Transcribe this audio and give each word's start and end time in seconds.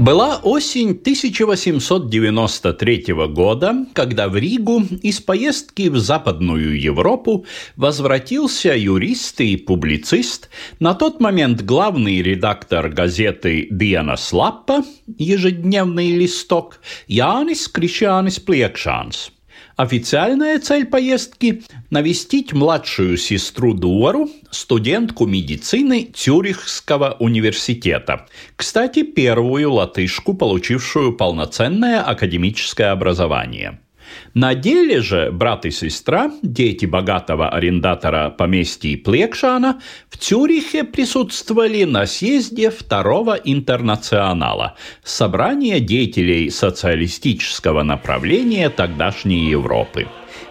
Была 0.00 0.38
осень 0.38 0.92
1893 0.92 3.04
года, 3.28 3.86
когда 3.92 4.30
в 4.30 4.36
Ригу 4.38 4.82
из 5.02 5.20
поездки 5.20 5.90
в 5.90 5.98
Западную 5.98 6.80
Европу 6.80 7.44
возвратился 7.76 8.74
юрист 8.74 9.42
и 9.42 9.58
публицист, 9.58 10.48
на 10.78 10.94
тот 10.94 11.20
момент 11.20 11.60
главный 11.60 12.22
редактор 12.22 12.88
газеты 12.88 13.68
«Диана 13.70 14.16
Слаппа», 14.16 14.84
ежедневный 15.18 16.12
листок, 16.12 16.80
Янис 17.06 17.68
Кришанис 17.68 18.40
Плekшанс– 18.40 19.32
Официальная 19.80 20.58
цель 20.58 20.84
поездки– 20.84 21.62
навестить 21.90 22.52
младшую 22.52 23.16
сестру 23.16 23.72
Дуару, 23.72 24.28
студентку 24.50 25.24
медицины 25.24 26.10
Цюрихского 26.14 27.16
университета. 27.18 28.26
Кстати, 28.56 29.04
первую 29.04 29.72
латышку, 29.72 30.34
получившую 30.34 31.14
полноценное 31.14 32.02
академическое 32.02 32.92
образование– 32.92 33.80
на 34.34 34.54
деле 34.54 35.00
же 35.00 35.30
брат 35.32 35.64
и 35.66 35.70
сестра, 35.70 36.30
дети 36.42 36.86
богатого 36.86 37.48
арендатора 37.48 38.30
поместья 38.30 38.96
Плекшана, 38.96 39.80
в 40.08 40.16
Цюрихе 40.16 40.84
присутствовали 40.84 41.84
на 41.84 42.06
съезде 42.06 42.70
Второго 42.70 43.34
интернационала, 43.34 44.76
собрания 45.02 45.80
деятелей 45.80 46.50
социалистического 46.50 47.82
направления 47.82 48.70
тогдашней 48.70 49.50
Европы. 49.50 50.06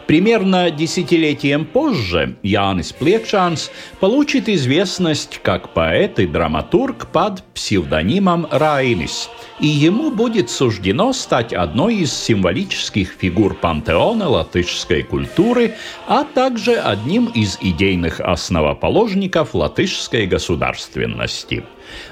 Примерно 0.10 0.72
десятилетием 0.72 1.66
позже 1.66 2.36
Янис 2.42 2.92
Плекшанс 2.94 3.70
получит 4.00 4.50
известность 4.50 5.40
как 5.44 5.76
поэт 5.76 6.18
и 6.18 6.26
драматург 6.26 7.12
под 7.12 7.44
псевдонимом 7.54 8.48
Райнис– 8.50 9.30
и 9.60 9.68
ему 9.68 10.12
будет 10.12 10.50
суждено 10.50 11.14
стать 11.14 11.54
одной 11.54 11.98
из 11.98 12.14
символических 12.14 13.10
фигур 13.20 13.56
пантеона 13.56 14.30
латышской 14.30 15.04
культуры, 15.04 15.76
а 16.08 16.24
также 16.24 16.76
одним 16.76 17.26
из 17.28 17.58
идейных 17.62 18.20
основоположников 18.20 19.54
латышской 19.54 20.28
государственности. 20.28 21.64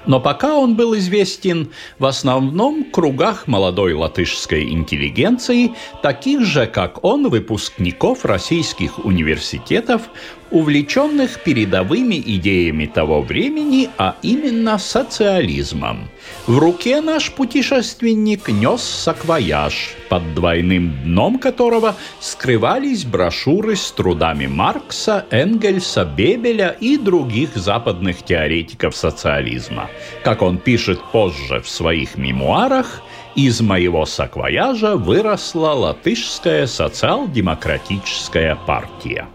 Но 0.05 0.19
пока 0.19 0.55
он 0.55 0.75
был 0.75 0.95
известен 0.97 1.71
в 1.99 2.05
основном 2.05 2.85
кругах 2.85 3.47
молодой 3.47 3.93
латышской 3.93 4.69
интеллигенции, 4.69 5.73
таких 6.01 6.41
же, 6.41 6.67
как 6.67 7.03
он, 7.03 7.29
выпускников 7.29 8.25
российских 8.25 9.03
университетов, 9.05 10.03
увлеченных 10.51 11.43
передовыми 11.43 12.15
идеями 12.15 12.85
того 12.85 13.21
времени, 13.21 13.89
а 13.97 14.15
именно 14.21 14.77
социализмом. 14.77 16.09
В 16.45 16.57
руке 16.57 17.01
наш 17.01 17.31
путешественник 17.31 18.49
нес 18.49 18.81
саквояж, 18.81 19.95
под 20.09 20.33
двойным 20.33 21.03
дном 21.03 21.39
которого 21.39 21.95
скрывались 22.19 23.05
брошюры 23.05 23.75
с 23.75 23.91
трудами 23.91 24.47
Маркса, 24.47 25.25
Энгельса, 25.31 26.05
Бебеля 26.05 26.75
и 26.79 26.97
других 26.97 27.55
западных 27.55 28.23
теоретиков 28.23 28.95
социализма. 28.95 29.89
Как 30.23 30.41
он 30.41 30.57
пишет 30.57 30.99
позже 31.11 31.61
в 31.61 31.69
своих 31.69 32.17
мемуарах, 32.17 33.01
из 33.35 33.61
моего 33.61 34.05
саквояжа 34.05 34.95
выросла 34.95 35.69
латышская 35.69 36.65
социал-демократическая 36.65 38.55
партия. 38.55 39.27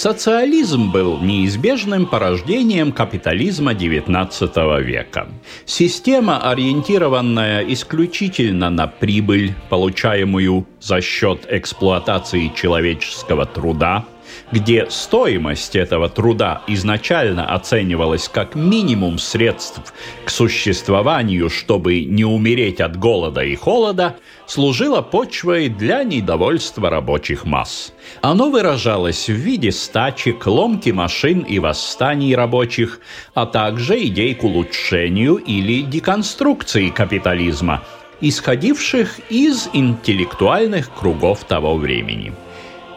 Социализм 0.00 0.90
был 0.90 1.18
неизбежным 1.18 2.06
порождением 2.06 2.90
капитализма 2.90 3.74
XIX 3.74 4.82
века. 4.82 5.28
Система, 5.66 6.50
ориентированная 6.50 7.62
исключительно 7.64 8.70
на 8.70 8.86
прибыль, 8.86 9.52
получаемую 9.68 10.66
за 10.80 11.02
счет 11.02 11.40
эксплуатации 11.50 12.50
человеческого 12.56 13.44
труда, 13.44 14.06
где 14.52 14.86
стоимость 14.90 15.76
этого 15.76 16.08
труда 16.08 16.62
изначально 16.66 17.52
оценивалась 17.54 18.28
как 18.28 18.54
минимум 18.54 19.18
средств 19.18 19.92
к 20.24 20.30
существованию, 20.30 21.50
чтобы 21.50 22.04
не 22.04 22.24
умереть 22.24 22.80
от 22.80 22.96
голода 22.96 23.42
и 23.42 23.54
холода, 23.54 24.16
служила 24.46 25.00
почвой 25.00 25.68
для 25.68 26.02
недовольства 26.02 26.90
рабочих 26.90 27.44
масс. 27.44 27.92
Оно 28.20 28.50
выражалось 28.50 29.28
в 29.28 29.34
виде 29.34 29.70
стачек, 29.70 30.46
ломки 30.46 30.90
машин 30.90 31.40
и 31.40 31.58
восстаний 31.58 32.34
рабочих, 32.34 33.00
а 33.34 33.46
также 33.46 34.04
идей 34.04 34.34
к 34.34 34.42
улучшению 34.42 35.36
или 35.36 35.82
деконструкции 35.82 36.88
капитализма, 36.88 37.82
исходивших 38.20 39.20
из 39.30 39.68
интеллектуальных 39.72 40.92
кругов 40.92 41.44
того 41.44 41.76
времени 41.76 42.32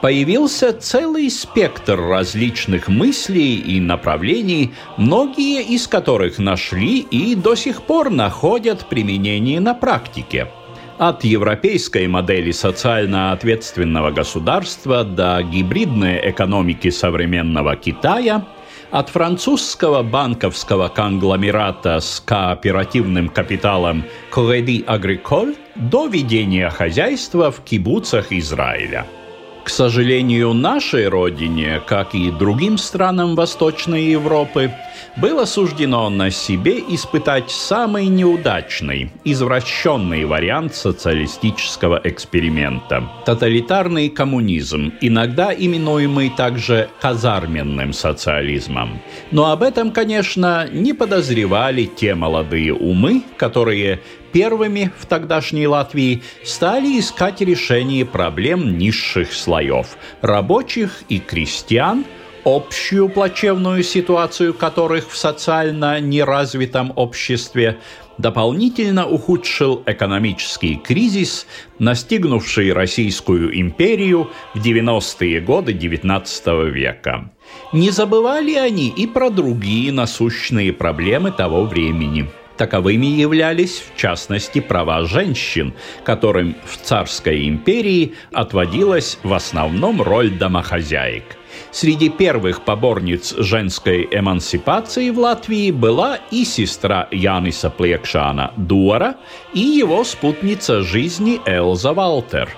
появился 0.03 0.73
целый 0.73 1.29
спектр 1.29 1.97
различных 1.97 2.89
мыслей 2.89 3.55
и 3.55 3.79
направлений, 3.79 4.73
многие 4.97 5.63
из 5.63 5.87
которых 5.87 6.39
нашли 6.39 6.99
и 6.99 7.35
до 7.35 7.55
сих 7.55 7.83
пор 7.83 8.09
находят 8.09 8.85
применение 8.89 9.61
на 9.61 9.73
практике. 9.73 10.49
От 10.97 11.23
европейской 11.23 12.05
модели 12.07 12.51
социально 12.51 13.31
ответственного 13.31 14.11
государства 14.11 15.05
до 15.05 15.41
гибридной 15.41 16.31
экономики 16.31 16.89
современного 16.89 17.77
Китая– 17.77 18.45
от 18.91 19.09
французского 19.09 20.03
банковского 20.03 20.89
конгломерата 20.89 21.99
с 21.99 22.19
кооперативным 22.19 23.29
капиталом 23.29 24.03
Credit 24.31 24.85
Agricole 24.85 25.55
до 25.75 26.07
ведения 26.07 26.69
хозяйства 26.69 27.51
в 27.51 27.63
кибуцах 27.63 28.33
Израиля– 28.33 29.07
к 29.63 29.69
сожалению, 29.69 30.53
нашей 30.53 31.07
родине, 31.07 31.81
как 31.85 32.13
и 32.13 32.31
другим 32.31 32.77
странам 32.77 33.35
Восточной 33.35 34.03
Европы, 34.03 34.71
было 35.15 35.45
суждено 35.45 36.09
на 36.09 36.31
себе 36.31 36.79
испытать 36.79 37.51
самый 37.51 38.07
неудачный, 38.07 39.11
извращенный 39.23 40.25
вариант 40.25 40.75
социалистического 40.75 42.01
эксперимента– 42.03 43.09
тоталитарный 43.25 44.09
коммунизм, 44.09 44.93
иногда 45.01 45.53
именуемый 45.53 46.29
также 46.29 46.89
казарменным 46.99 47.93
социализмом. 47.93 49.01
Но 49.31 49.51
об 49.51 49.63
этом, 49.63 49.91
конечно, 49.91 50.67
не 50.71 50.93
подозревали 50.93 51.85
те 51.85 52.15
молодые 52.15 52.73
умы, 52.73 53.23
которые 53.37 54.01
первыми 54.33 54.91
в 54.97 55.05
тогдашней 55.05 55.67
Латвии 55.67 56.23
стали 56.43 56.99
искать 56.99 57.39
решение 57.39 58.03
проблем 58.05 58.77
низших 58.77 59.31
слоев– 59.31 59.95
рабочих 60.21 61.03
и 61.07 61.19
крестьян– 61.19 62.03
общую 62.45 63.09
плачевную 63.09 63.83
ситуацию 63.83 64.53
которых 64.53 65.09
в 65.09 65.17
социально 65.17 65.99
неразвитом 65.99 66.91
обществе 66.95 67.79
дополнительно 68.17 69.07
ухудшил 69.07 69.81
экономический 69.85 70.75
кризис, 70.75 71.47
настигнувший 71.79 72.73
Российскую 72.73 73.59
империю 73.59 74.29
в 74.53 74.59
90-е 74.59 75.41
годы 75.41 75.73
XIX 75.73 76.69
века. 76.69 77.31
Не 77.71 77.89
забывали 77.89 78.55
они 78.55 78.89
и 78.89 79.07
про 79.07 79.29
другие 79.29 79.91
насущные 79.91 80.73
проблемы 80.73 81.31
того 81.31 81.65
времени– 81.65 82.29
Таковыми 82.57 83.07
являлись, 83.07 83.81
в 83.81 83.97
частности, 83.97 84.61
права 84.61 85.05
женщин, 85.05 85.73
которым 86.03 86.55
в 86.65 86.77
царской 86.77 87.47
империи 87.47 88.13
отводилась 88.31 89.17
в 89.23 89.33
основном 89.33 90.01
роль 90.01 90.29
домохозяек. 90.29 91.23
Среди 91.71 92.09
первых 92.09 92.61
поборниц 92.61 93.35
женской 93.37 94.07
эмансипации 94.11 95.09
в 95.09 95.19
Латвии 95.19 95.71
была 95.71 96.19
и 96.29 96.45
сестра 96.45 97.07
Яниса 97.11 97.69
Плекшана 97.69 98.53
Дуара, 98.57 99.15
и 99.53 99.59
его 99.59 100.03
спутница 100.03 100.83
жизни 100.83 101.41
Элза 101.45 101.93
Валтер, 101.93 102.49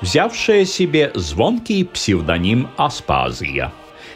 взявшая 0.00 0.64
себе 0.64 1.12
звонкий 1.14 1.84
псевдоним 1.84 2.68
Аспазия 2.76 3.72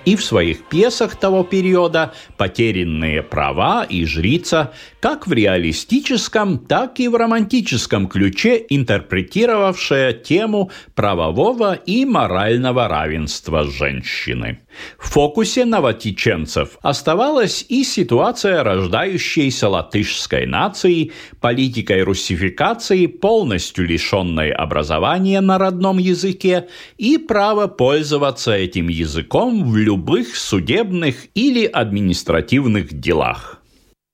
и 0.07 0.15
в 0.17 0.25
своих 0.25 0.65
пьесах 0.69 1.17
того 1.17 1.43
периода 1.43 2.15
«Потерянные 2.39 3.23
права» 3.23 3.85
и 3.85 4.07
«Жрица» 4.07 4.73
как 5.01 5.27
в 5.27 5.33
реалистическом, 5.33 6.59
так 6.59 6.99
и 6.99 7.09
в 7.09 7.15
романтическом 7.17 8.09
ключе 8.09 8.65
интерпретировавшая 8.69 10.13
тему 10.15 10.71
правового 10.95 11.75
и 11.75 12.05
морального 12.05 12.89
равенства 12.89 13.65
женщины. 13.65 14.61
В 14.99 15.11
фокусе 15.11 15.65
новотеченцев 15.65 16.79
оставалась 16.83 17.65
и 17.69 17.85
ситуация 17.85 18.63
рождающейся 18.63 19.69
латышской 19.69 20.47
нации, 20.47 21.13
политикой 21.41 22.03
руссификации, 22.03 23.07
полностью 23.07 23.87
лишенной 23.87 24.51
образования 24.51 25.41
на 25.41 25.59
родном 25.59 25.99
языке 25.99 26.69
и 26.99 27.19
право 27.19 27.67
пользоваться 27.69 28.53
этим 28.53 28.89
языком 28.89 29.65
в 29.65 29.77
любых 29.97 30.37
судебных 30.37 31.29
или 31.35 31.65
административных 31.65 33.01
делах. 33.01 33.63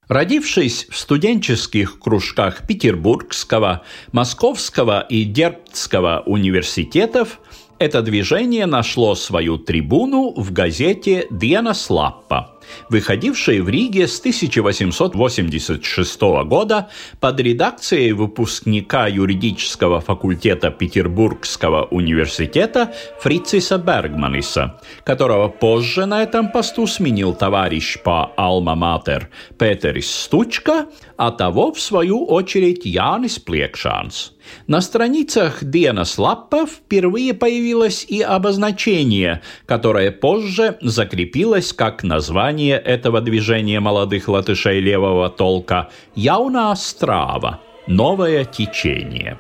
Родившись 0.07 0.87
в 0.89 0.97
студенческих 0.97 1.99
кружках 1.99 2.69
Петербургского, 2.69 3.83
Московского 4.13 5.01
и 5.01 5.25
Дербцкого 5.25 6.23
университетов, 6.25 7.41
это 7.81 8.01
движение 8.01 8.67
нашло 8.67 9.17
свою 9.17 9.59
трибуну 9.59 10.33
в 10.37 10.53
газете 10.53 11.27
«Диана 11.31 11.75
Слаппа», 11.75 12.61
выходившей 12.89 13.61
в 13.61 13.69
Риге 13.69 14.07
с 14.07 14.19
1886 14.21 16.21
года 16.45 16.89
под 17.21 17.41
редакцией 17.41 18.13
выпускника 18.13 19.07
юридического 19.07 20.01
факультета 20.01 20.71
Петербургского 20.71 21.85
университета 21.85 22.95
Фрициса 23.21 23.79
Бергманиса, 23.79 24.81
которого 25.05 25.49
позже 25.49 26.07
на 26.07 26.23
этом 26.23 26.51
посту 26.51 26.87
сменил 26.87 27.35
товарищ 27.35 27.99
по 28.03 28.33
«Алма-Матер» 28.37 29.29
Петерис 29.59 30.11
Стучка, 30.11 30.87
а 31.17 31.31
того, 31.31 31.73
в 31.73 31.81
свою 31.81 32.27
очередь, 32.27 32.85
Янис 32.85 33.39
Плекшанс. 33.39 34.33
На 34.67 34.81
страницах 34.81 35.63
Дианас 35.63 36.19
Лаппа 36.19 36.67
впервые 36.67 37.35
появилось 37.35 38.05
и 38.09 38.23
обозначение, 38.23 39.43
которое 39.67 40.11
позже 40.11 40.79
закрепилось 40.81 41.73
как 41.73 42.03
название 42.03 42.62
этого 42.71 43.21
движения 43.21 43.81
молодых 43.81 44.29
латышей 44.29 44.81
левого 44.81 45.29
толка 45.29 45.91
«Яуна 46.15 46.75
Страва»– 46.77 47.61
«Новое 47.87 48.45
течение». 48.45 49.39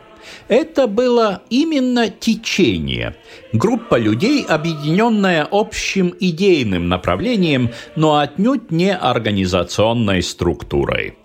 Это 0.48 0.86
было 0.86 1.42
именно 1.50 2.08
течение. 2.08 3.16
Группа 3.52 3.98
людей, 3.98 4.44
объединенная 4.44 5.46
общим 5.50 6.14
идейным 6.18 6.88
направлением, 6.88 7.70
но 7.96 8.18
отнюдь 8.18 8.70
не 8.70 8.94
организационной 8.94 10.22
структурой. 10.22 11.16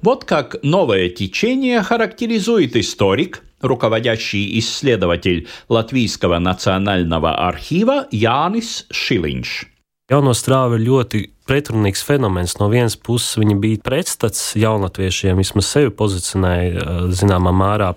Вот 0.00 0.24
как 0.24 0.56
новое 0.62 1.10
течение 1.10 1.82
характеризует 1.82 2.76
историк, 2.76 3.42
руководящий 3.60 4.58
исследователь 4.58 5.48
Латвийского 5.68 6.38
национального 6.38 7.46
архива 7.46 8.06
Янис 8.10 8.86
Шилинš. 8.90 9.66
Jauno 10.06 10.30
strāva 10.38 10.76
ļoti 10.78 11.24
pretrunīgs 11.46 12.02
fenomens. 12.06 12.58
No 12.60 12.68
vienas 12.72 12.98
puses, 12.98 13.36
viņi 13.40 13.58
bija 13.62 13.82
pretstats 13.86 14.52
jaunatviešiem, 14.58 15.38
vismaz 15.38 15.70
sevi 15.70 15.94
pozicionēja 15.94 17.06
zināmā 17.14 17.54
mērā 17.54 17.94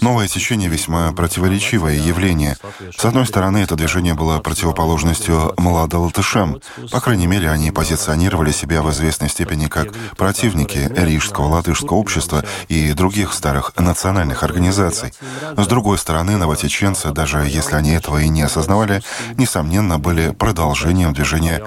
Новое 0.00 0.26
течение 0.26 0.68
весьма 0.68 1.12
противоречивое 1.12 1.94
явление. 1.94 2.56
С 2.96 3.04
одной 3.04 3.24
стороны, 3.24 3.58
это 3.58 3.76
движение 3.76 4.14
было 4.14 4.40
противоположностью 4.40 5.54
младолатышам. 5.58 6.60
По 6.90 7.00
крайней 7.00 7.28
мере, 7.28 7.48
они 7.48 7.70
позиционировали 7.70 8.50
себя 8.50 8.82
в 8.82 8.90
известной 8.90 9.28
степени 9.28 9.68
как 9.68 9.94
противники 10.16 10.90
рижского 10.96 11.46
латышского 11.46 11.98
общества 11.98 12.44
и 12.66 12.92
других 12.94 13.32
старых 13.32 13.72
национальных 13.78 14.42
организаций. 14.42 15.12
С 15.56 15.66
другой 15.68 15.98
стороны, 15.98 16.36
новотеченцы, 16.36 17.12
даже 17.12 17.38
если 17.46 17.76
они 17.76 17.92
этого 17.92 18.18
и 18.18 18.28
не 18.28 18.42
осознавали, 18.42 19.02
несомненно, 19.36 20.00
были 20.00 20.32
продолжением 20.32 21.12
движения 21.12 21.62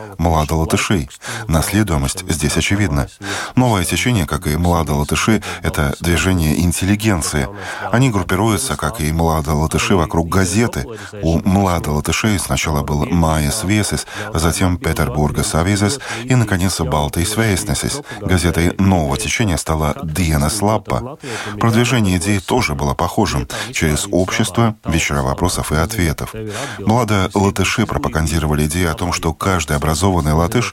младолатышей. 0.76 1.10
Наследуемость 1.48 2.30
здесь 2.30 2.58
очевидна. 2.58 3.08
Новое 3.56 3.84
течение, 3.84 4.26
как 4.26 4.48
и 4.48 4.58
младолатыши, 4.58 5.42
это 5.64 5.96
движение 6.00 6.60
интеллигенции, 6.60 7.48
они 7.92 8.10
группируются, 8.10 8.76
как 8.76 9.00
и 9.00 9.12
млада 9.12 9.54
латыши, 9.54 9.96
вокруг 9.96 10.30
газеты. 10.30 10.86
У 11.22 11.40
млада 11.48 11.92
латышей 11.92 12.38
сначала 12.40 12.84
был 12.84 13.06
Майес 13.06 13.64
Весис, 13.64 14.06
затем 14.34 14.78
Петербурга 14.78 15.44
Савизес 15.44 16.00
и, 16.24 16.36
наконец, 16.36 16.80
Балтийс 16.80 17.38
Вейснесис. 17.38 18.02
Газетой 18.22 18.74
нового 18.78 19.18
течения 19.18 19.58
стала 19.58 19.96
Диена 20.04 20.50
Лаппа. 20.62 21.18
Продвижение 21.60 22.18
идей 22.18 22.40
тоже 22.40 22.76
было 22.76 22.94
похожим. 22.94 23.48
Через 23.72 24.08
общество, 24.12 24.76
вечера 24.86 25.22
вопросов 25.22 25.72
и 25.72 25.76
ответов. 25.76 26.34
Млада 26.80 27.30
латыши 27.34 27.86
пропагандировали 27.86 28.66
идею 28.66 28.92
о 28.92 28.96
том, 28.96 29.14
что 29.14 29.34
каждый 29.34 29.78
образованный 29.78 30.34
латыш 30.34 30.65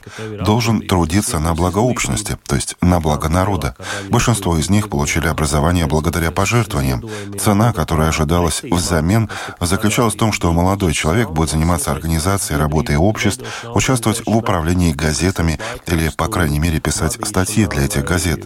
должен 0.45 0.81
трудиться 0.87 1.39
на 1.39 1.53
благо 1.53 1.79
общности, 1.79 2.37
то 2.47 2.55
есть 2.55 2.75
на 2.81 2.99
благо 2.99 3.29
народа. 3.29 3.75
Большинство 4.09 4.57
из 4.57 4.69
них 4.69 4.89
получили 4.89 5.27
образование 5.27 5.85
благодаря 5.85 6.31
пожертвованиям. 6.31 7.03
Цена, 7.39 7.73
которая 7.73 8.09
ожидалась 8.09 8.61
взамен, 8.63 9.29
заключалась 9.59 10.13
в 10.13 10.17
том, 10.17 10.31
что 10.31 10.51
молодой 10.51 10.93
человек 10.93 11.29
будет 11.29 11.49
заниматься 11.49 11.91
организацией 11.91 12.59
работы 12.59 12.97
обществ, 12.97 13.43
участвовать 13.73 14.21
в 14.25 14.35
управлении 14.35 14.93
газетами 14.93 15.59
или, 15.87 16.09
по 16.09 16.27
крайней 16.27 16.59
мере, 16.59 16.79
писать 16.79 17.17
статьи 17.25 17.65
для 17.65 17.85
этих 17.85 18.05
газет. 18.05 18.45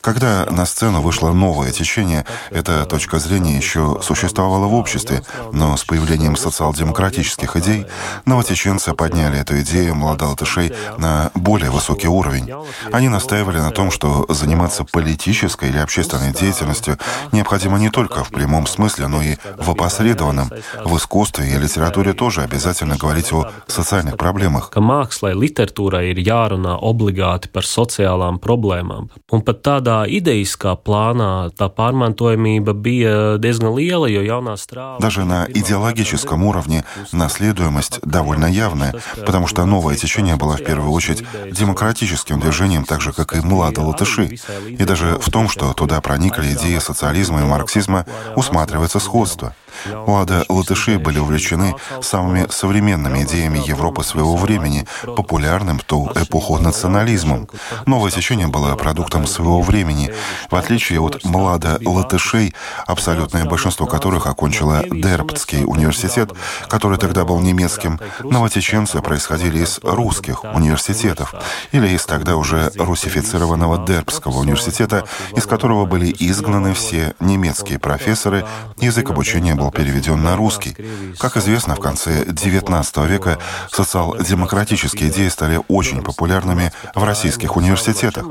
Когда 0.00 0.46
на 0.50 0.66
сцену 0.66 1.00
вышло 1.00 1.32
новое 1.32 1.70
течение, 1.70 2.24
эта 2.50 2.84
точка 2.84 3.18
зрения 3.18 3.56
еще 3.56 4.00
существовала 4.02 4.66
в 4.66 4.74
обществе, 4.74 5.22
но 5.52 5.76
с 5.76 5.84
появлением 5.84 6.36
социал-демократических 6.36 7.56
идей 7.56 7.86
новотеченцы 8.24 8.92
подняли 8.94 9.38
эту 9.38 9.60
идею 9.60 9.94
молодолатышей 9.94 10.73
на 10.98 11.30
более 11.34 11.70
высокий 11.70 12.08
уровень. 12.08 12.50
Они 12.92 13.08
настаивали 13.08 13.58
на 13.58 13.70
том, 13.70 13.90
что 13.90 14.26
заниматься 14.28 14.84
политической 14.84 15.68
или 15.68 15.78
общественной 15.78 16.32
деятельностью 16.32 16.98
не 17.32 17.44
необходимо 17.44 17.78
не 17.78 17.90
только 17.90 18.24
в 18.24 18.30
прямом 18.30 18.66
смысле, 18.66 19.06
но 19.06 19.22
и 19.22 19.36
в 19.58 19.70
опосредованном. 19.70 20.50
В 20.84 20.96
искусстве 20.96 21.52
и 21.52 21.58
литературе 21.58 22.14
тоже 22.14 22.40
обязательно 22.40 22.96
говорить 22.96 23.32
о 23.32 23.50
социальных 23.66 24.16
проблемах. 24.16 24.70
Mākslai, 24.74 25.34
literatūrai 25.36 26.12
ir 26.12 26.20
jārunā 26.24 26.78
obligāti 26.80 27.48
par 27.52 27.64
sociālām 27.68 28.38
problēmām. 28.40 29.10
Un 29.32 29.42
pat 29.44 29.60
tādā 29.64 30.04
ideiskā 30.08 30.76
plānā 30.76 31.50
tā 31.56 31.68
pārmantojamība 31.68 32.72
bija 32.72 33.14
diezgan 33.36 33.74
liela, 33.76 34.08
jo 34.08 34.24
jaunā 34.24 34.56
strāva... 34.56 35.00
Даже 35.00 35.24
на 35.24 35.46
идеологическом 35.48 36.44
уровне 36.44 36.84
наследуемость 37.12 38.00
довольно 38.04 38.46
явная, 38.46 38.94
потому 39.26 39.46
что 39.46 39.64
новое 39.66 39.96
течение 39.96 40.36
было 40.36 40.56
первую 40.64 40.90
очередь 40.92 41.24
демократическим 41.50 42.40
движением, 42.40 42.84
так 42.84 43.00
же, 43.00 43.12
как 43.12 43.34
и 43.34 43.40
млада 43.40 43.82
латыши. 43.82 44.38
И 44.66 44.84
даже 44.84 45.18
в 45.18 45.30
том, 45.30 45.48
что 45.48 45.72
туда 45.72 46.00
проникли 46.00 46.52
идеи 46.52 46.78
социализма 46.78 47.40
и 47.42 47.44
марксизма 47.44 48.06
усматривается 48.36 48.98
сходство. 48.98 49.54
Влада 49.86 50.44
латыши 50.48 50.98
были 50.98 51.18
увлечены 51.18 51.74
самыми 52.00 52.46
современными 52.50 53.24
идеями 53.24 53.62
Европы 53.64 54.02
своего 54.02 54.36
времени, 54.36 54.86
популярным 55.02 55.78
в 55.78 55.84
ту 55.84 56.10
эпоху 56.14 56.58
национализмом. 56.58 57.48
Новое 57.86 58.10
течение 58.10 58.48
было 58.48 58.74
продуктом 58.76 59.26
своего 59.26 59.62
времени. 59.62 60.12
В 60.50 60.56
отличие 60.56 61.00
от 61.00 61.24
млада 61.24 61.78
латышей, 61.84 62.54
абсолютное 62.86 63.44
большинство 63.44 63.86
которых 63.86 64.26
окончило 64.26 64.84
Дербтский 64.90 65.64
университет, 65.64 66.30
который 66.68 66.98
тогда 66.98 67.24
был 67.24 67.40
немецким, 67.40 68.00
новотеченцы 68.22 69.00
происходили 69.00 69.58
из 69.58 69.80
русских 69.82 70.44
университетов 70.44 71.34
или 71.72 71.88
из 71.88 72.04
тогда 72.04 72.36
уже 72.36 72.70
русифицированного 72.76 73.86
Дербского 73.86 74.38
университета, 74.38 75.04
из 75.36 75.46
которого 75.46 75.84
были 75.86 76.14
изгнаны 76.18 76.74
все 76.74 77.14
немецкие 77.20 77.78
профессоры, 77.78 78.44
язык 78.78 79.10
обучения 79.10 79.54
был 79.54 79.63
был 79.64 79.70
переведен 79.70 80.22
на 80.22 80.36
русский. 80.36 80.76
Как 81.18 81.36
известно, 81.38 81.74
в 81.74 81.80
конце 81.80 82.24
XIX 82.24 83.06
века 83.06 83.38
социал-демократические 83.70 85.08
идеи 85.10 85.28
стали 85.28 85.58
очень 85.68 86.02
популярными 86.02 86.70
в 86.94 87.02
российских 87.02 87.56
университетах. 87.56 88.26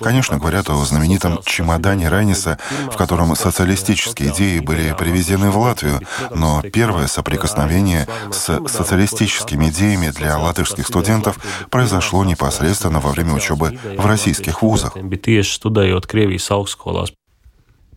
Конечно, 0.00 0.38
говорят 0.38 0.70
о 0.70 0.84
знаменитом 0.84 1.40
чемодане 1.44 2.08
Райниса, 2.08 2.58
в 2.90 2.96
котором 2.96 3.36
социалистические 3.36 4.30
идеи 4.30 4.60
были 4.60 4.94
привезены 4.98 5.50
в 5.50 5.58
Латвию, 5.58 6.00
но 6.30 6.62
первое 6.62 7.06
соприкосновение 7.06 8.08
с 8.30 8.58
социалистическими 8.66 9.66
идеями 9.66 10.08
для 10.08 10.38
латышских 10.38 10.86
студентов 10.86 11.38
произошло 11.70 12.24
непосредственно 12.24 13.00
во 13.00 13.10
время 13.10 13.34
учебы 13.34 13.78
в 13.96 14.06
российских 14.06 14.62
вузах. 14.62 14.96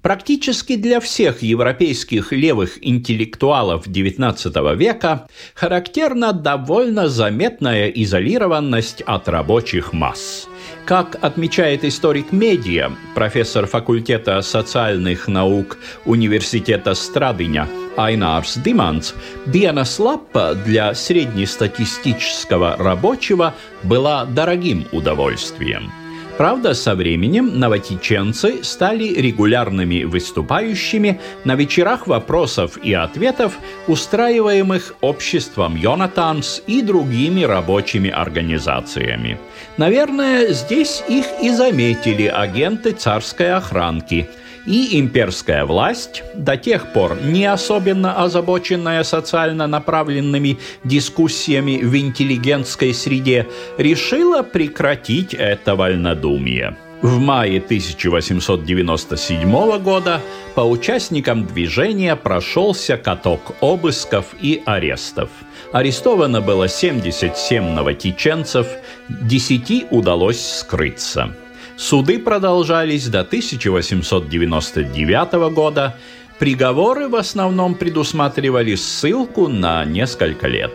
Практически 0.02 0.78
для 0.78 1.00
всех 1.00 1.44
европейских 1.44 2.32
левых 2.32 2.84
интеллектуалов 2.84 3.88
XIX 3.88 4.76
века 4.76 5.28
характерна 5.54 6.34
довольно 6.34 7.08
заметная 7.08 7.88
изолированность 7.90 9.04
от 9.06 9.30
рабочих 9.30 9.94
масс. 9.94 10.48
Как 10.86 11.18
отмечает 11.22 11.86
историк 11.86 12.32
медиа, 12.32 12.92
профессор 13.14 13.68
факультета 13.68 14.42
социальных 14.42 15.28
наук 15.28 15.78
Университета 16.06 16.96
Страдыня 16.96 17.68
Айнарс 17.96 18.58
Диманс, 18.58 19.14
Диана 19.46 19.86
Слаппа 19.86 20.56
для 20.56 20.96
среднестатистического 20.96 22.76
рабочего 22.78 23.54
была 23.84 24.26
дорогим 24.26 24.88
удовольствием– 24.92 25.92
Правда, 26.42 26.74
со 26.74 26.96
временем 26.96 27.60
новотеченцы 27.60 28.64
стали 28.64 29.04
регулярными 29.04 30.06
выступающими 30.06 31.20
на 31.44 31.54
вечерах 31.54 32.08
вопросов 32.08 32.80
и 32.84 32.94
ответов, 32.94 33.60
устраиваемых 33.86 34.96
обществом 35.02 35.76
Йонатанс 35.76 36.64
и 36.66 36.82
другими 36.82 37.44
рабочими 37.44 38.10
организациями. 38.10 39.38
Наверное, 39.78 40.48
здесь 40.52 41.04
их 41.08 41.28
и 41.44 41.52
заметили 41.52 42.26
агенты 42.26 42.94
царской 42.94 43.54
охранки– 43.54 44.28
и 44.66 45.00
имперская 45.00 45.66
власть, 45.66 46.24
до 46.36 46.58
тех 46.58 46.92
пор 46.94 47.18
не 47.22 47.46
особенно 47.46 48.24
озабоченная 48.24 49.04
социально 49.04 49.68
направленными 49.68 50.58
дискуссиями 50.84 51.84
в 51.84 51.96
интеллигентской 51.98 52.94
среде, 52.94 53.48
решила 53.78 54.44
прекратить 54.44 55.34
это 55.34 55.76
вольнодумие. 55.76 56.78
В 57.02 57.20
мае 57.20 57.58
1897 57.58 59.80
года 59.80 60.22
по 60.54 60.62
участникам 60.62 61.48
движения 61.48 62.16
прошелся 62.16 62.96
каток 62.96 63.56
обысков 63.60 64.28
и 64.40 64.62
арестов. 64.66 65.32
Арестовано 65.74 66.42
было 66.42 66.68
77 66.68 67.64
новотеченцев, 67.64 68.68
10 69.10 69.88
удалось 69.90 70.60
скрыться. 70.60 71.36
Суды 71.82 72.20
продолжались 72.20 73.08
до 73.08 73.22
1899 73.22 75.52
года. 75.52 75.98
Приговоры 76.38 77.08
в 77.08 77.16
основном 77.16 77.74
предусматривали 77.74 78.76
ссылку 78.76 79.48
на 79.48 79.84
несколько 79.84 80.48
лет. 80.48 80.72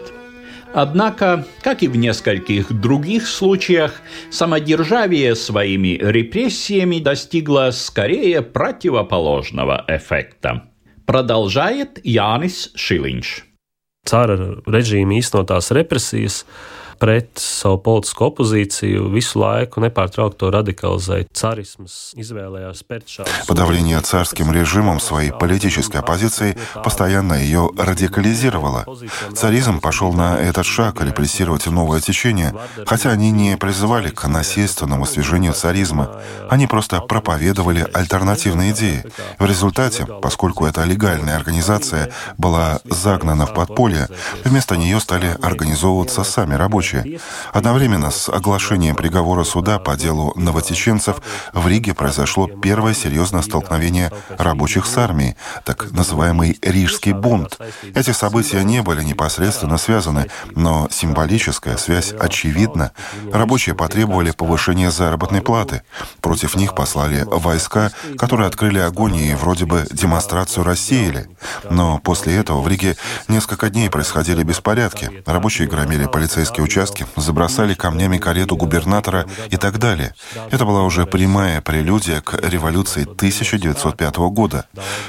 Однако, 0.75 1.47
как 1.63 1.85
и 1.85 1.89
в 1.89 1.97
нескольких 1.97 2.73
других 2.73 3.29
случаях, 3.29 4.03
самодержавие 4.33 5.37
своими 5.37 5.97
репрессиями 5.97 6.99
достигло 6.99 7.71
скорее 7.71 8.43
противоположного 8.43 9.85
эффекта. 9.87 10.65
Продолжает 11.07 12.01
Янис 12.03 12.73
Шилинш. 12.75 13.45
Cara 14.07 14.37
režīma 14.71 15.17
īstenotās 15.19 15.73
represijas 15.75 16.45
pret 16.99 17.29
savu 17.39 17.79
politisko 17.83 18.31
opozīciju, 18.31 19.09
visu 19.13 19.41
laikу 19.41 19.81
непарtraukti 19.85 20.39
to 20.41 20.51
радикализēt. 20.53 21.29
Царизмс 21.33 22.15
izvēlējās 22.17 22.81
сперть 22.81 23.09
шагу. 23.09 23.31
Подавление 23.49 24.01
царским 24.01 24.53
режимом 24.53 25.01
своей 25.01 25.33
политической 25.33 25.99
оппозиции 25.99 26.57
постоянно 26.83 27.35
ее 27.35 27.71
радикализировало. 27.77 28.87
Царизм 29.35 29.81
пошел 29.81 30.13
на 30.13 30.39
этот 30.39 30.67
шаг 30.67 31.01
репрессировать 31.01 31.67
новое 31.67 32.01
течение, 32.01 32.55
хотя 32.87 33.11
они 33.11 33.31
не 33.31 33.57
призывали 33.57 34.11
к 34.11 34.27
насильственному 34.27 35.07
свержению 35.07 35.53
царизма. 35.53 36.21
Они 36.51 36.67
просто 36.67 37.01
проповедовали 37.01 37.87
альтернативные 37.93 38.73
идеи. 38.73 39.05
В 39.39 39.47
результате, 39.47 40.07
поскольку 40.07 40.67
эта 40.67 40.85
легальная 40.85 41.37
организация 41.37 42.11
была 42.39 42.81
загнана 42.85 43.47
в 43.47 43.55
подполье, 43.55 44.09
вместо 44.45 44.77
нее 44.77 45.01
стали 45.01 45.37
организовываться 45.43 46.25
сами 46.25 46.55
рабочие 46.55 46.86
случае. 46.87 47.21
Одновременно 47.53 48.11
с 48.11 48.29
оглашением 48.29 48.95
приговора 48.95 49.45
суда 49.45 49.79
по 49.79 49.97
делу 49.97 50.33
новотеченцев 50.37 51.17
в 51.53 51.67
Риге 51.67 51.95
произошло 51.95 52.47
первое 52.47 52.95
серьезное 52.95 53.43
столкновение 53.43 54.13
рабочих 54.39 54.87
с 54.87 54.97
армией, 54.97 55.37
так 55.65 55.93
называемый 55.93 56.59
Рижский 56.63 57.13
бунт. 57.13 57.59
Эти 57.95 58.13
события 58.13 58.63
не 58.65 58.83
были 58.83 59.03
непосредственно 59.03 59.79
связаны, 59.79 60.27
но 60.55 60.89
символическая 60.91 61.77
связь 61.77 62.13
очевидна. 62.13 62.93
Рабочие 63.33 63.75
потребовали 63.75 64.31
повышения 64.31 64.91
заработной 64.91 65.43
платы. 65.43 65.83
Против 66.21 66.57
них 66.57 66.75
послали 66.75 67.25
войска, 67.27 67.91
которые 68.19 68.49
открыли 68.49 68.79
огонь 68.79 69.17
и 69.17 69.35
вроде 69.35 69.67
бы 69.67 69.87
демонстрацию 69.91 70.65
рассеяли. 70.65 71.29
Но 71.71 71.99
после 71.99 72.37
этого 72.37 72.61
в 72.61 72.69
Риге 72.69 72.97
несколько 73.29 73.71
дней 73.71 73.91
происходили 73.91 74.43
беспорядки. 74.43 75.23
Рабочие 75.27 75.69
громили 75.69 76.07
полицейские 76.07 76.65
участки 76.65 76.76
участке, 76.77 77.07
забросали 77.17 77.73
камнями 77.73 78.19
карету 78.19 78.55
губернатора 78.57 79.27
и 79.51 79.57
так 79.57 79.79
далее. 79.79 80.15
Это 80.51 80.67
была 80.67 80.83
уже 80.83 81.07
прямая 81.07 81.63
прелюдия 81.63 82.21
к 82.21 82.35
революции 82.47 83.05
1905 83.05 84.17
года. 84.17 84.67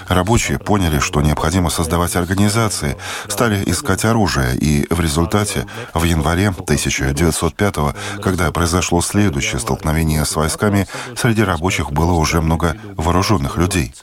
Рабочие 0.07 0.59
поняли, 0.59 1.00
что 1.00 1.21
необходимо 1.21 1.69
создавать 1.69 2.15
организации, 2.15 2.95
стали 3.27 3.63
искать 3.65 4.05
оружие, 4.05 4.55
и 4.55 4.88
в 4.93 5.01
результате 5.01 5.65
в 5.93 6.03
январе 6.05 6.50
1905, 6.50 7.75
когда 8.21 8.51
произошло 8.51 9.01
следующее 9.01 9.59
столкновение 9.59 10.24
с 10.24 10.36
войсками, 10.38 10.88
среди 11.17 11.43
рабочих 11.43 11.91
было 11.91 12.13
уже 12.13 12.41
много 12.41 12.77
вооруженных 12.95 13.57
людей. 13.57 13.93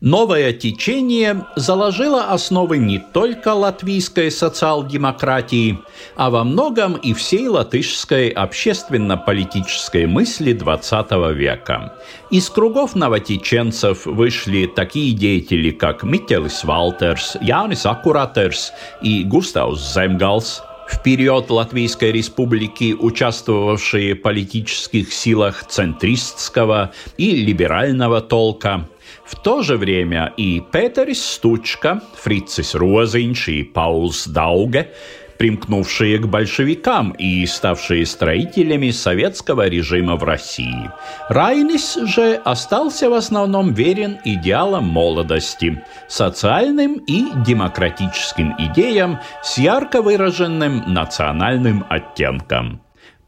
Новое 0.00 0.54
течение 0.54 1.44
заложило 1.56 2.32
основы 2.32 2.78
не 2.78 2.98
только 2.98 3.52
латвийской 3.52 4.30
социал-демократии, 4.30 5.78
а 6.16 6.30
во 6.30 6.42
многом 6.42 6.94
и 6.94 7.12
всей 7.12 7.48
латышской 7.48 8.30
общественно-политической 8.30 10.06
мысли 10.06 10.54
XX 10.54 11.34
века. 11.34 11.92
Из 12.30 12.48
кругов 12.48 12.94
новотеченцев 12.94 14.06
вышли 14.06 14.64
такие 14.74 15.12
деятели, 15.12 15.70
как 15.70 16.02
Микелис 16.02 16.64
Валтерс, 16.64 17.36
Янис 17.42 17.84
Акуратерс 17.84 18.72
и 19.02 19.22
Густавс 19.24 19.92
Земгалс– 19.94 20.62
в 20.90 21.02
период 21.02 21.50
Латвийской 21.50 22.12
республики 22.12 22.94
участвовавшие 22.98 24.14
в 24.14 24.22
политических 24.22 25.12
силах 25.12 25.64
центристского 25.66 26.92
и 27.16 27.30
либерального 27.32 28.20
толка– 28.20 28.88
в 29.30 29.36
то 29.36 29.62
же 29.62 29.76
время 29.76 30.32
и 30.36 30.60
Петерис 30.72 31.24
Стучка, 31.24 32.02
Фрицис 32.16 32.74
Розинш 32.74 33.48
и 33.48 33.62
Паулс 33.62 34.26
Дауге, 34.26 34.92
примкнувшие 35.40 36.18
к 36.18 36.26
большевикам 36.26 37.12
и 37.12 37.46
ставшие 37.46 38.04
строителями 38.04 38.90
советского 38.90 39.68
режима 39.68 40.16
в 40.16 40.22
России. 40.22 40.90
Райнис 41.30 41.94
же 41.94 42.34
остался 42.44 43.08
в 43.08 43.14
основном 43.14 43.72
верен 43.72 44.18
идеалам 44.22 44.84
молодости, 44.84 45.82
социальным 46.08 46.96
и 47.06 47.24
демократическим 47.46 48.54
идеям 48.58 49.18
с 49.42 49.56
ярко 49.56 50.02
выраженным 50.02 50.92
национальным 50.92 51.86
оттенком. 51.88 52.82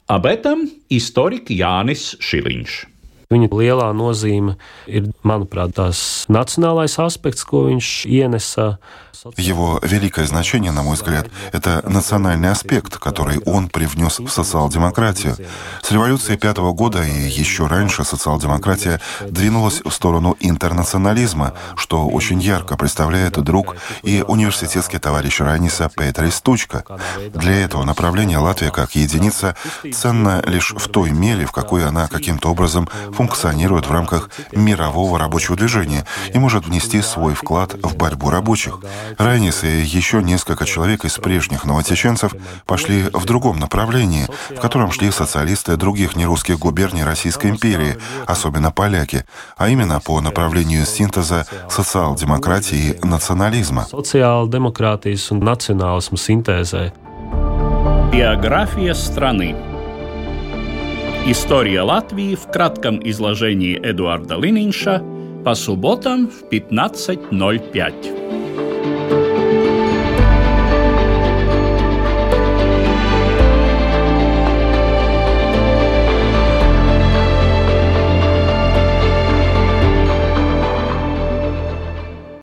Об 0.06 0.26
этом 0.26 0.68
историк 0.90 1.48
Янис 1.48 2.16
Шилинш. 2.20 2.88
Viņa 3.32 3.48
lielā 3.48 3.88
nozīme 3.96 4.58
ir, 4.84 5.08
manuprāt, 5.24 5.72
tās 5.78 6.26
nacionālais 6.28 6.98
aspekts, 7.00 7.46
ko 7.48 7.64
viņš 7.70 8.04
ienesa 8.04 8.74
Его 9.36 9.78
великое 9.82 10.26
значение, 10.26 10.72
на 10.72 10.82
мой 10.82 10.96
взгляд, 10.96 11.28
это 11.52 11.82
национальный 11.88 12.50
аспект, 12.50 12.96
который 12.96 13.38
он 13.40 13.68
привнес 13.68 14.18
в 14.18 14.28
социал-демократию. 14.28 15.36
С 15.82 15.90
революции 15.90 16.36
пятого 16.36 16.72
года 16.72 17.02
и 17.02 17.28
еще 17.28 17.66
раньше 17.66 18.04
социал-демократия 18.04 19.00
двинулась 19.28 19.82
в 19.84 19.90
сторону 19.90 20.36
интернационализма, 20.40 21.54
что 21.76 22.06
очень 22.06 22.40
ярко 22.40 22.76
представляет 22.76 23.34
друг 23.42 23.76
и 24.02 24.24
университетский 24.26 24.98
товарищ 24.98 25.40
Раниса 25.40 25.90
Петри 25.94 26.30
Стучка. 26.30 26.84
Для 27.34 27.60
этого 27.60 27.84
направления 27.84 28.38
Латвия 28.38 28.70
как 28.70 28.96
единица 28.96 29.56
ценна 29.92 30.42
лишь 30.46 30.72
в 30.72 30.88
той 30.88 31.10
мере, 31.10 31.46
в 31.46 31.52
какой 31.52 31.86
она 31.86 32.08
каким-то 32.08 32.50
образом 32.50 32.88
функционирует 33.12 33.86
в 33.86 33.92
рамках 33.92 34.30
мирового 34.52 35.18
рабочего 35.18 35.56
движения 35.56 36.06
и 36.32 36.38
может 36.38 36.66
внести 36.66 37.02
свой 37.02 37.34
вклад 37.34 37.74
в 37.74 37.96
борьбу 37.96 38.30
рабочих. 38.30 38.78
Райнис 39.18 39.64
и 39.64 39.82
еще 39.82 40.22
несколько 40.22 40.64
человек 40.64 41.04
из 41.04 41.18
прежних 41.18 41.64
новотеченцев 41.64 42.32
пошли 42.66 43.04
в 43.12 43.24
другом 43.24 43.58
направлении, 43.58 44.26
в 44.50 44.60
котором 44.60 44.92
шли 44.92 45.10
социалисты 45.10 45.76
других 45.76 46.16
нерусских 46.16 46.58
губерний 46.58 47.04
Российской 47.04 47.50
империи, 47.50 47.96
особенно 48.26 48.70
поляки, 48.70 49.24
а 49.56 49.68
именно 49.68 50.00
по 50.00 50.20
направлению 50.20 50.86
синтеза 50.86 51.46
социал-демократии 51.68 52.98
и 53.02 53.06
национализма. 53.06 53.86
Социал-демократии 53.90 55.12
и 55.12 55.34
национализма 55.34 56.16
синтезē. 56.16 56.92
Биография 58.12 58.94
страны. 58.94 59.54
История 61.26 61.82
Латвии 61.82 62.34
в 62.34 62.50
кратком 62.50 62.98
изложении 63.08 63.78
Эдуарда 63.78 64.36
Лининша 64.36 65.02
по 65.44 65.54
субботам 65.54 66.28
в 66.28 66.42
15.05. 66.50 68.61